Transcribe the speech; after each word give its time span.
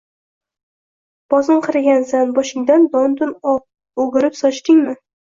Bosinqiragansan 1.33 2.31
boshingdan 2.37 2.87
don-dun 2.95 3.35
o‘girib 3.51 4.39
sochdingmi?. 4.41 4.95